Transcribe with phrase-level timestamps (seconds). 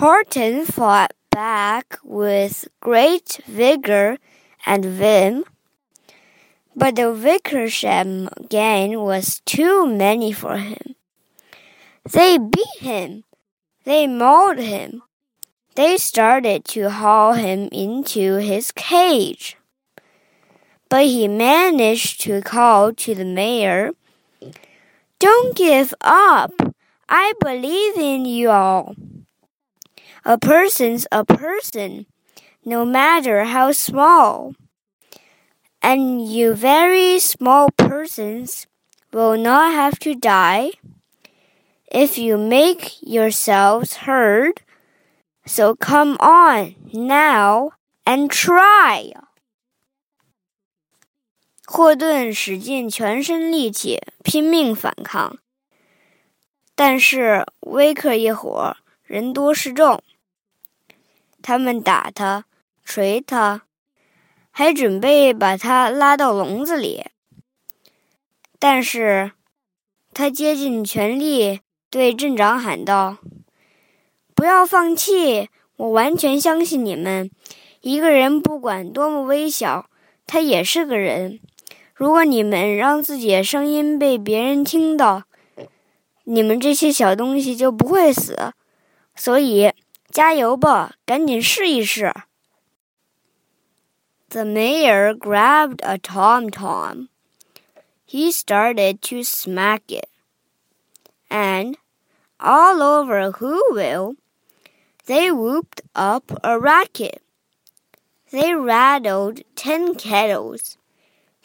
[0.00, 4.16] Horton fought back with great vigor
[4.64, 5.44] and vim,
[6.74, 10.94] but the Wickersham gang was too many for him.
[12.10, 13.24] They beat him,
[13.84, 15.02] they mauled him,
[15.74, 19.58] they started to haul him into his cage.
[20.88, 23.90] But he managed to call to the mayor,
[25.18, 26.52] Don't give up.
[27.06, 28.94] I believe in you all.
[30.23, 32.05] A person's a person,
[32.63, 34.53] no matter how small.
[35.81, 38.65] And you very small persons
[39.11, 40.71] will not have to die
[41.91, 44.63] if you make yourselves heard.
[45.45, 47.71] So come on now
[48.03, 49.13] and try.
[51.67, 55.37] 霍顿使尽全身力气拼命反抗，
[56.75, 60.03] 但是威克一伙人多势众，
[61.42, 62.44] 他们打他、
[62.84, 63.62] 捶他，
[64.50, 67.04] 还准备把他拉到笼子里。
[68.58, 69.32] 但是，
[70.12, 73.18] 他竭尽全力对镇长喊道
[74.36, 77.30] ：“不要放弃，我完全相信你们。
[77.80, 79.88] 一个人不管多么微小，
[80.26, 81.40] 他也是个人。
[81.94, 85.22] 如果你们让自己的声音被别人听到，
[86.24, 88.52] 你们这些小东西就不会死。
[89.14, 89.72] 所以。”
[90.11, 92.13] 加油吧，赶紧试一试。
[94.29, 97.09] The mayor grabbed a tom tom.
[98.05, 100.07] He started to smack it.
[101.29, 101.77] And
[102.39, 104.15] all over Whoville,
[105.05, 107.21] they whooped up a racket.
[108.31, 110.77] They rattled tin kettles.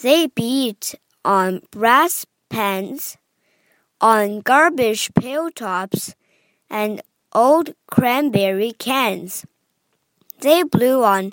[0.00, 3.16] They beat on brass pans,
[4.00, 6.14] on garbage pail tops,
[6.70, 7.02] and
[7.33, 9.45] old cranberry cans.
[10.39, 11.31] They blew on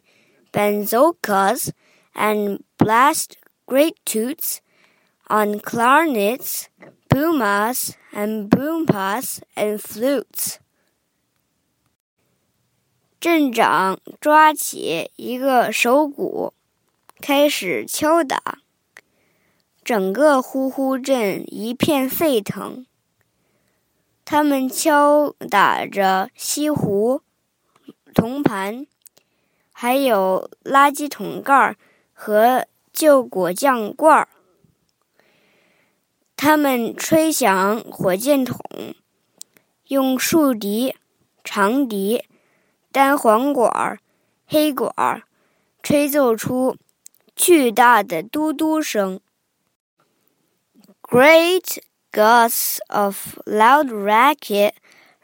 [0.52, 1.72] bazookas
[2.14, 4.60] and blast great toots
[5.28, 6.68] on clarinets,
[7.08, 10.58] pumas, and boompas and flutes.
[13.20, 16.54] 镇长抓起一个手鼓，
[17.20, 18.58] 开始敲打，
[19.84, 22.86] 整个呼呼镇一片沸腾。
[24.32, 27.20] 他们敲打着西湖、
[28.14, 28.86] 铜盘，
[29.72, 31.76] 还有垃圾桶盖
[32.12, 34.28] 和旧果酱罐儿。
[36.36, 38.56] 他们吹响火箭筒，
[39.88, 40.94] 用竖笛、
[41.42, 42.24] 长笛、
[42.92, 43.98] 单簧管、
[44.46, 45.24] 黑管
[45.82, 46.76] 吹奏出
[47.34, 49.18] 巨大的嘟嘟声。
[51.02, 54.75] Great Gusts of loud racket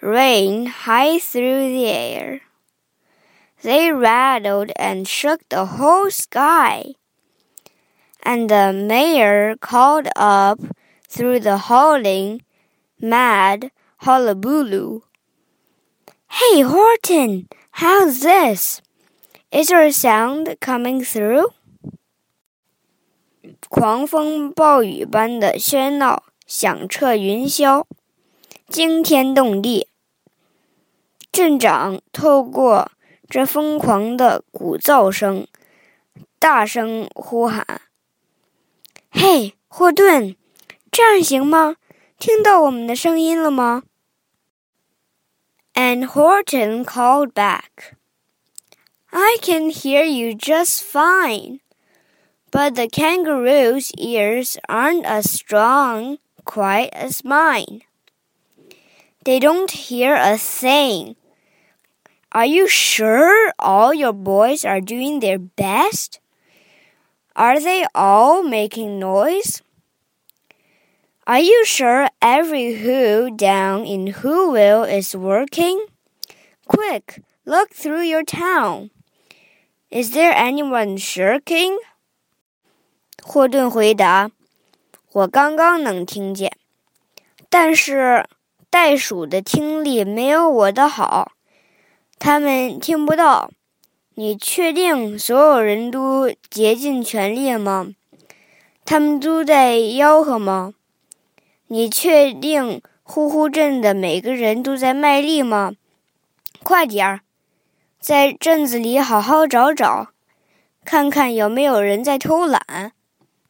[0.02, 2.42] rain high through the air.
[3.62, 6.96] They rattled and shook the whole sky.
[8.24, 10.60] And the mayor called up
[11.08, 12.42] through the howling,
[13.00, 13.72] mad
[14.04, 15.04] hullabaloo.
[16.30, 18.82] Hey, Horton, how's this?
[19.52, 21.50] Is there a sound coming through?
[23.70, 27.85] 狂风暴雨般的喧闹 响彻云霄，
[28.69, 29.89] 惊天动地。
[31.33, 32.93] 镇长透过
[33.29, 35.47] 这疯狂的鼓噪声，
[36.39, 37.83] 大声呼喊
[39.11, 40.37] ：“嘿，霍顿，
[40.91, 41.77] 这样行吗？
[42.19, 43.83] 听到我们的声音了吗
[45.75, 47.97] ？”And Horton called back,
[49.11, 51.61] "I can hear you just fine,
[52.51, 57.82] but the kangaroo's ears aren't as strong." quite as mine.
[59.24, 61.16] They don't hear a thing.
[62.32, 66.20] Are you sure all your boys are doing their best?
[67.36, 69.62] Are they all making noise?
[71.28, 75.86] Are you sure every who down in Whoville is working?
[76.68, 78.92] Quick, look through your town.
[79.90, 81.78] Is there anyone shirking?
[83.24, 84.32] 霍顿回答。
[85.17, 86.53] 我刚刚能听见，
[87.49, 88.29] 但是
[88.69, 91.33] 袋鼠的听力没有我的好，
[92.19, 93.51] 他们听不到。
[94.17, 97.87] 你确定所有人都竭尽全力吗？
[98.85, 100.75] 他们都在吆喝吗？
[101.69, 105.73] 你确定呼呼镇的每个人都在卖力吗？
[106.63, 107.21] 快点儿，
[107.99, 110.09] 在镇子里好好找找，
[110.85, 112.93] 看看有没有人在偷懒。